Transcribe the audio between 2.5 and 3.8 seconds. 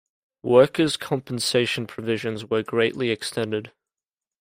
greatly extended.